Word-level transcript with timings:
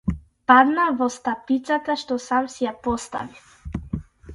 Паднав 0.51 0.95
во 1.01 1.09
стапицата 1.17 1.99
што 2.05 2.21
сам 2.31 2.51
си 2.57 2.69
ја 2.71 2.77
поставив. 2.89 3.51